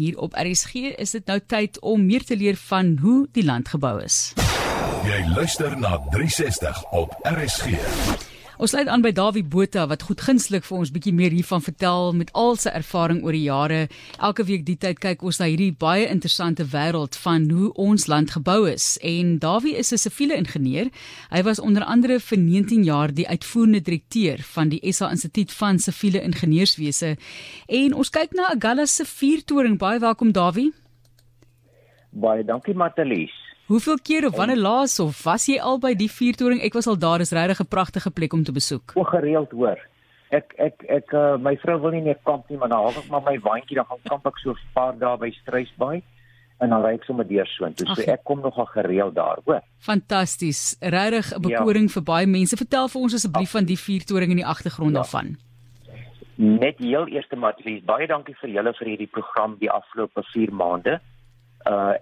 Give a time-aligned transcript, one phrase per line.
[0.00, 3.68] Hier op RSG is dit nou tyd om meer te leer van hoe die land
[3.68, 4.32] gebou is.
[5.04, 7.76] Jy luister na 360 op RSG.
[8.60, 12.10] Ons sluit aan by Dawie Botha wat goed gunstelik vir ons bietjie meer hiervan vertel
[12.12, 13.78] met al sy ervaring oor die jare.
[14.20, 18.34] Elke week die tyd kyk ons na hierdie baie interessante wêreld van hoe ons land
[18.36, 18.98] gebou is.
[19.00, 20.92] En Dawie is 'n siviele ingenieur.
[21.32, 25.78] Hy was onder andere vir 19 jaar die uitvoerende direkteur van die SA Instituut van
[25.78, 27.16] Siviele Ingenieurswese.
[27.66, 29.78] En ons kyk na Agalla se vuurtoring.
[29.78, 30.72] Baie welkom Dawie.
[32.12, 33.39] Baie dankie Matalies.
[33.70, 36.58] Hoeveel keer of wanneer laas of was jy al by die vuurtoring?
[36.66, 38.92] Ek was al daar, is regtig 'n pragtige plek om te besoek.
[38.98, 39.78] O gereeld hoor.
[40.30, 43.06] Ek ek ek uh, my vrou wil nie meer kamp nie, maar nou haal ek
[43.10, 46.02] maar my waantjie dan gaan kamp ek so 'n paar dae by Struisbaai
[46.60, 47.86] en dan ry ek sommer deur so intoe.
[47.94, 49.62] So ek kom nogal gereeld daar, hoor.
[49.78, 50.76] Fantasties.
[50.80, 51.92] Regtig 'n bekoring ja.
[51.94, 52.56] vir baie mense.
[52.56, 55.02] Vertel vir ons asseblief van die vuurtoring in die agtergrond ja.
[55.02, 55.36] daarvan.
[56.34, 61.00] Net heel eerste Matlies, baie dankie vir julle vir hierdie program die afgelope 4 maande
[61.68, 61.94] uh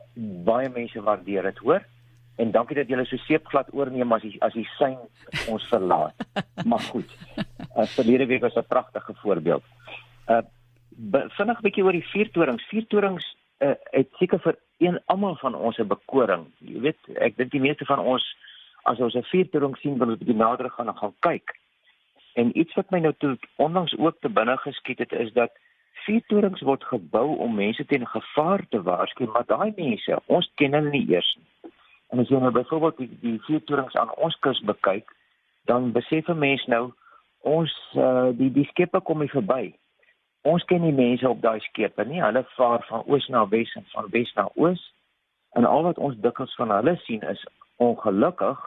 [0.44, 1.82] baie mense waardeer dit hoor.
[2.38, 4.98] En dankie dat julle so seepglad oorneem as die, as die sein
[5.48, 6.14] ons verlaat.
[6.70, 7.10] Maar goed
[7.76, 9.64] uh, verlede week was 'n pragtige voorbeeld.
[10.26, 10.42] Uh
[11.28, 12.68] vinnig 'n bietjie oor die vuurtorings.
[12.68, 16.46] Vuurtorings uh, het seker vir een almal van ons 'n bekoring.
[16.58, 18.36] Jy weet ek dink die meeste van ons
[18.82, 21.58] as ons 'n vuurtoring sien wil ons bietjie nader gaan en gaan kyk.
[22.34, 25.50] En iets wat my nou toe onlangs ook te binne geskiet het is dat
[26.08, 30.92] vuurtorings word gebou om mense teen gevaar te waarsku, maar daai mense, ons ken hulle
[30.94, 31.72] nie eers nie.
[32.08, 35.12] En as jy nou byvoorbeeld die, die vuurtorings aan ons kus bekyk,
[35.68, 36.92] dan besef 'n mens nou
[37.44, 39.74] ons uh, die die skepe kom hier verby.
[40.48, 42.22] Ons ken nie mense op daai skepe nie.
[42.22, 44.82] Hulle vaar van oos na wes en van wes na oos.
[45.52, 47.44] En al wat ons dikwels van hulle sien is
[47.76, 48.58] ongelukkig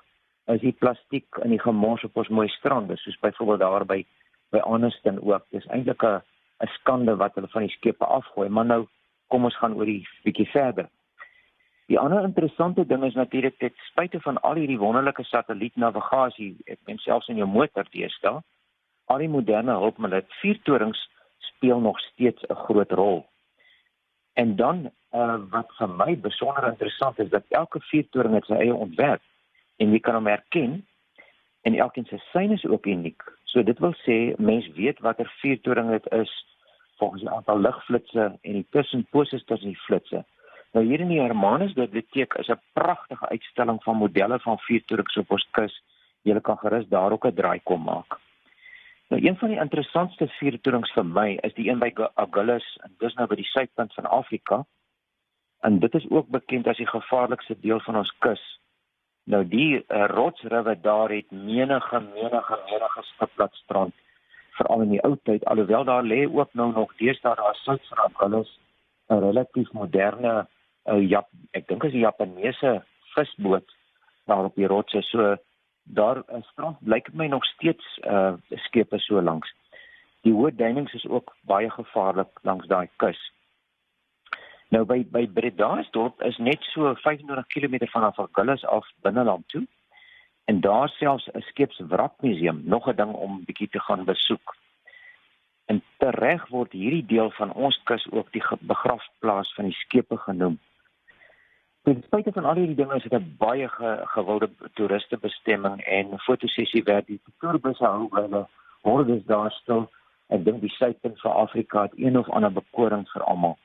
[0.46, 4.06] is die plastiek in die gemors op ons mooi strande, soos byvoorbeeld daar by
[4.52, 5.46] by Aniston ook.
[5.50, 6.22] Dis eintlik 'n
[6.62, 8.88] 'n skande wat hulle van die skepe afgooi, maar nou
[9.28, 10.90] kom ons gaan oor die bietjie verder.
[11.92, 17.02] Die ander interessante ding is natuurlik dit spite van al hierdie wonderlike satellietnavigasie, ek meen
[17.04, 18.42] selfs in jou motor teestel,
[19.12, 21.02] al die moderne hulpmiddels, vuurtorings
[21.50, 23.26] speel nog steeds 'n groot rol.
[24.34, 28.76] En dan uh, wat vir my besonder interessant is dat elke vuurtoring het sy eie
[28.76, 29.22] ontwerp
[29.78, 30.86] en jy kan hom herken
[31.62, 33.24] en elkeen se syne is ook uniek.
[33.44, 36.32] So dit wil sê mens weet watter vuurtoring dit is
[36.98, 40.26] volgens die aantal ligflitsse en die tussenposes tussen die flitsse.
[40.72, 45.32] Nou hier in die Hermanus Biblioteek is 'n pragtige uitstalling van modelle van vuurtorings op
[45.32, 45.84] ons kus.
[46.24, 48.20] Jy kan gerus daar ook 'n draai kom maak.
[49.10, 53.14] Nou een van die interessantste vuurtorings vir my is die een by Agulhas en dis
[53.14, 54.66] nou by die suidpunt van Afrika.
[55.62, 58.61] En dit is ook bekend as die gevaarlikste deel van ons kus.
[59.32, 63.94] Nou die uh, rotsriwe daar het menige menige menige skipladstrand
[64.58, 68.16] veral in die ou tyd alhoewel daar lê ook nou nog deesdae daar sout van
[68.26, 68.50] alles
[69.10, 70.34] 'n relatief moderne
[70.86, 72.84] uh, Jap ek dink is 'n Japaneese
[73.16, 73.68] visboot
[74.26, 75.02] daar op die rotse.
[75.02, 75.36] So
[75.84, 79.54] daar uh, strand blyk my nog steeds uh, skepe so langs.
[80.22, 83.32] Die hoë duinings is ook baie gevaarlik langs daai kus
[84.72, 89.66] Nou by by Bredasdorp is net so 25 km vanaf Agulhas af binneland toe.
[90.48, 94.56] En daar selfs 'n skeepswrakmuseum, nog 'n ding om bietjie te gaan besoek.
[95.66, 100.60] En tereg word hierdie deel van ons kus ook die begrafplaas van die skepe genoem.
[101.82, 106.20] Ten spyte van al hierdie dinge is dit 'n baie ge, gewilde toeriste bestemming en
[106.20, 108.48] fotosessie werd die toerbusse hou hulle
[108.82, 109.92] hordes daar stil.
[110.28, 113.58] Ek dink die suidpunt van Afrika het een of ander bekoring vir almal.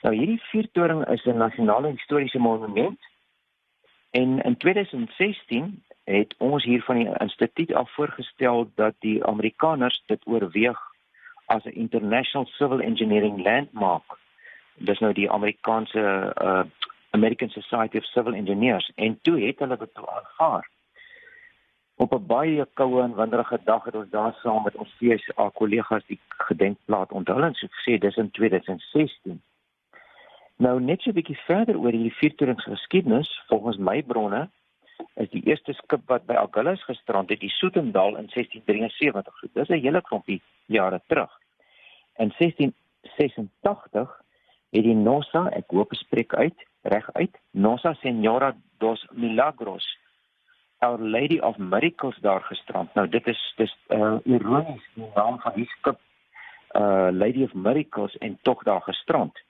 [0.00, 3.00] Nou hierdie vuurtoring is 'n nasionale historiese monument
[4.10, 10.26] en in 2016 het ons hier van die instituut af voorgestel dat die Amerikaners dit
[10.26, 10.78] oorweeg
[11.46, 14.18] as 'n international civil engineering landmark.
[14.74, 16.62] Dis nou die Amerikaanse uh,
[17.10, 20.68] American Society of Civil Engineers en toe het hulle dit aanvaar.
[21.96, 26.06] Op 'n baie koue en winderige dag het ons daar saam met ons VSA kollegas
[26.06, 29.42] die gedenkplaat onthul en so gesê dis in 2016.
[30.60, 34.48] Nou net so 'n bietjie verder oor hierdie vuurtoringsgeskiedenis, volgens my bronne
[35.14, 39.38] is die eerste skip wat by Agulhas gestrand het, die Soetendal in 1673.
[39.38, 41.32] So dis 'n hele klompie jare terug.
[42.18, 44.22] In 1686
[44.70, 49.98] het die Nossa, ek hoop ek spreek uit reg uit, Nossa Senhora dos Milagros,
[50.78, 52.94] Our Lady of Miracles daar gestrand.
[52.94, 55.98] Nou dit is dis uh, ironies die naam van die skip
[56.76, 59.40] uh Lady of Miracles en tog daar gestrand.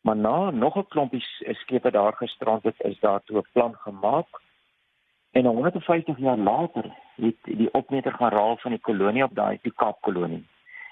[0.00, 1.24] Maar na nog 'n klompie
[1.62, 4.26] skepe daar gestrand het, is daar toe 'n plan gemaak.
[5.30, 6.84] En 150 jaar later
[7.16, 10.46] het die opmeter gaan raal van die kolonie op daai die Kaapkolonie.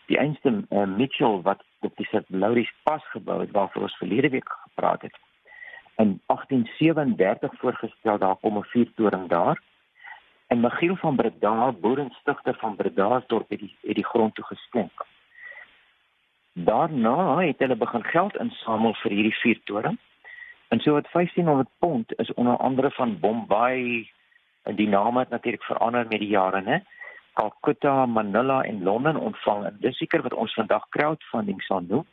[0.08, 2.25] die einste uh, Mitchell wat op die St.
[2.28, 5.16] Lauris pas gebou het waarvoor ons verlede week gepraat het.
[5.96, 9.62] In 1837 voorgestel daar kom 'n vuurtoring daar.
[10.46, 15.06] En Michiel van Breda, boerenstigter van Bredasdorp het die het die grond toe geskenk.
[16.64, 19.99] Daarna het hulle begin geld insamel vir hierdie vuurtoring.
[20.69, 24.10] En so wat 1500 pond is onder andere van Bombay
[24.64, 26.81] die name het natuurlik verander met die jare, né?
[27.32, 29.64] Calcutta, Manila en Londen ontvang.
[29.64, 32.05] En dis seker wat ons vandag crowdfunding sal noem.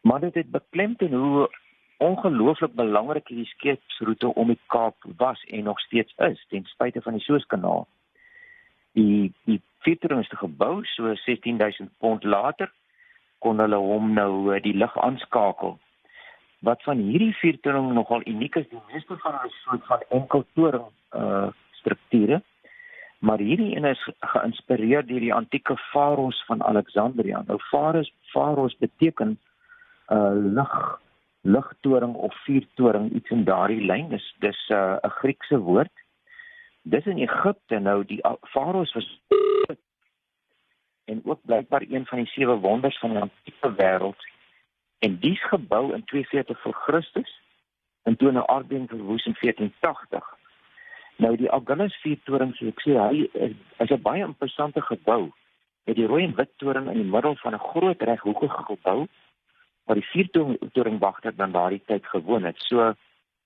[0.00, 1.50] Maar dit het beklemtoon hoe
[1.96, 7.12] ongelooflik belangrik hierdie skeepsroete om die Kaap was en nog steeds is ten spyte van
[7.12, 7.86] die Suezkanaal.
[8.92, 12.72] Die die fietering is gebou so 16000 pond later
[13.38, 15.76] kon hulle hom nou eh, die lig aanskakel.
[16.66, 21.48] Wat van hierdie viertoring nogal uniek is, die meeste van hulle soort van enkeltoring uh
[21.76, 22.40] strukture.
[23.18, 27.42] Maar hierdie een is geïnspireer deur die antieke faros van Alexandria.
[27.46, 29.36] Nou faros faros beteken
[30.12, 30.74] uh lig
[31.46, 34.08] ligtoring of vuurtoring iets in daardie lyn.
[34.08, 35.92] Dis dis 'n uh, 'n Griekse woord.
[36.82, 38.20] Dis in Egipte nou die
[38.52, 39.08] faros was
[41.06, 44.20] en ook blykbaar een van die sewe wonders van die antieke wêreld.
[44.98, 47.40] En dis gebou in 42 voor Christus
[48.02, 50.34] en toe 'n aardbewing verwoes in 1480.
[51.16, 55.32] Nou die Agulhas vuurtoring, so ek sê, hy is, is 'n baie imposante gebou
[55.86, 59.06] met die rooi en wit toring in die middel van 'n groot reghoekige gebou
[59.84, 62.58] waar die vuurtoring wagter dan daardie tyd gewoon het.
[62.58, 62.94] So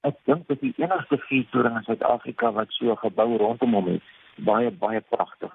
[0.01, 4.03] ek dink dit is die enigste vuurtoring in Suid-Afrika wat so gebou rondom hom het.
[4.37, 5.50] Baie baie pragtig.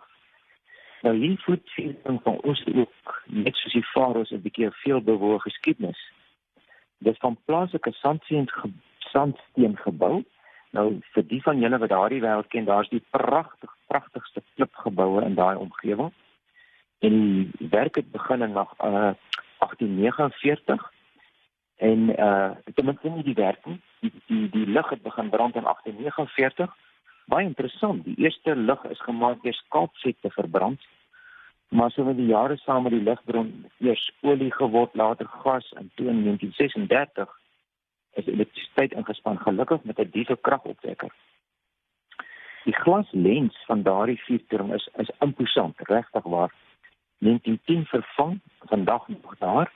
[1.06, 6.02] Nou hier voetsiening van ons ook net soos die faros 'n bietjie veel bewoog geskiedenis.
[6.98, 8.69] Dis van plaaslike sandsteen ge,
[9.00, 10.24] sandsteen gebou.
[10.72, 15.36] Nou vir die van julle wat daardie wêreld ken, daar's die pragtig pragtigste klipgeboue in
[15.36, 16.12] daai omgewing.
[17.00, 19.13] En werk het begin in uh,
[19.60, 20.92] 1849
[21.75, 23.81] en uh ten minste nie die werk nie.
[24.00, 26.75] Die die die lig het begin brand in 1849
[27.25, 28.04] baie interessant.
[28.06, 30.81] Die eerste lig is gemaak deur skaapvette verbrand.
[31.69, 35.91] Maar so met die jare saam met die ligbron eers olie geword, later gas en
[35.95, 37.39] toe in 1936
[38.13, 41.13] is elektrisiteit ingespan gelukkig met 'n dieselkragopwekker.
[42.63, 46.53] Die glaslens van daardie vuurtoring is is imposant, regtig waar.
[47.17, 49.71] 1910 vervang, vandag nog daar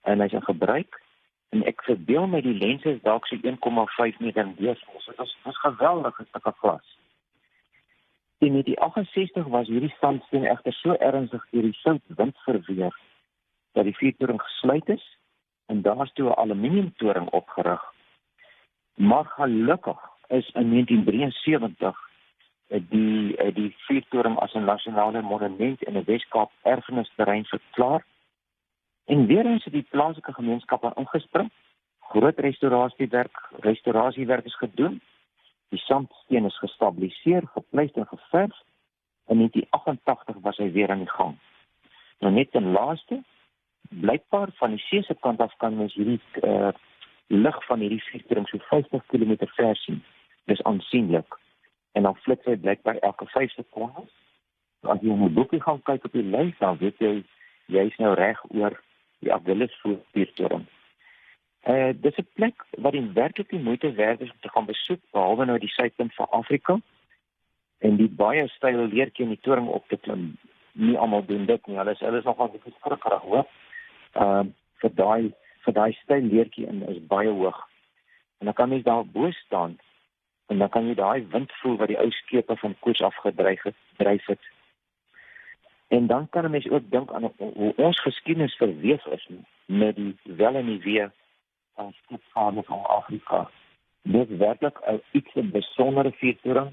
[0.00, 1.00] en hy's in gebruik
[1.48, 4.78] en ek verbeel my die lense is dalk so 1,5 meter deur.
[4.98, 6.99] So dit is dis geweldige stukke glas.
[8.40, 12.94] In die 68 was hierdie sandsteen egter so ernstig deur die soutwind verweer
[13.76, 15.04] dat die vuurtoring gesluit is
[15.72, 17.82] en daar's toe 'n aluminiumtoring opgerig.
[18.94, 21.96] Maar gelukkig is in 1973
[22.68, 28.04] die die vuurtoring as 'n nasionale monument in 'n Weskaap erfenisterrein verklaar
[29.10, 31.50] En weer eens het die plaaslike gemeenskap aan ingespring.
[31.98, 35.00] Groot restaurasiewerk, restaurasiewerk is gedoen.
[35.70, 38.56] Die sandsteen is gestabiliseer, gepleister en geverf.
[39.30, 41.36] In 1988 was hy weer aan die gang.
[42.18, 43.20] Nou net ten laaste,
[43.88, 46.72] blykbaar van die see se kant af kan mens hierdie uh,
[47.26, 50.02] lig van hierdie vuurtoring so 50 km ver sien.
[50.50, 51.38] Dis aansienlik.
[51.92, 54.10] En dan flits hy blykbaar elke 5 sekondes.
[54.82, 57.22] As jy 'n boekie gaan kyk op die lys, dan weet jy
[57.66, 58.74] jy's nou reg oor
[59.20, 60.66] die Abdullis vuurtoring.
[61.68, 65.00] Uh, dis 'n plek wat die werklik die moeite werd is om te gaan besoek
[65.10, 66.80] behalwe nou die suidpunt van Afrika
[67.78, 70.36] en die baie steile leertjie in die toring op te klim.
[70.72, 71.76] Nie almal doen dit nie.
[71.76, 73.46] Hulle is hulle is nogal baie skrikkerig hoor.
[74.12, 75.32] Ehm uh, vir daai
[75.64, 77.68] vir daai steil leertjie in is baie hoog.
[78.38, 79.78] En dan kan mens daar bo staan
[80.46, 83.76] en dan kan jy daai wind voel wat die ou skepe van koers afgedryf het,
[83.96, 84.40] dryf het
[85.90, 89.28] En dan kan 'n mens ook dink aan hoe ons geskiedenis verweef is
[89.66, 91.12] met die wel en die weer
[91.80, 93.50] van skipvaarders van Afrika.
[94.02, 96.70] Dit werklik 'n iets 'n besondere featuring.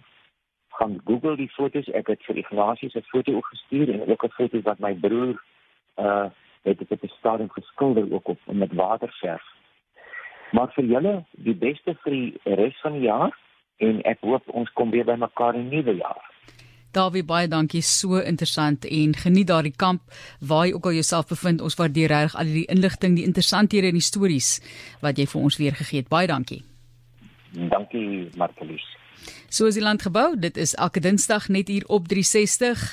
[0.78, 4.38] Gaan Google die foto's, ek het vir Ignatius 'n foto ook gestuur en ook 'n
[4.40, 5.44] foto wat my broer
[5.96, 6.28] uh
[6.62, 9.46] het op die stadium geskilder ook op met waterverf.
[10.52, 13.38] Maar vir julle die beste vir die res van die jaar
[13.78, 16.26] en ek hoop ons kom weer by mekaar in nuwe jaar.
[16.98, 17.84] Dawie baie dankie.
[17.86, 20.01] So interessant en geniet daardie kamp
[20.39, 21.62] waar jy ook al jouself bevind.
[21.62, 24.56] Ons waardeer reg al die inligting die interessanthede en die stories
[25.06, 26.10] wat jy vir ons weer gegee het.
[26.10, 26.63] Baie dankie.
[27.54, 28.86] Dankie Martelies.
[29.50, 30.32] So is die land gebou.
[30.39, 32.88] Dit is elke dinsdag net hier op 360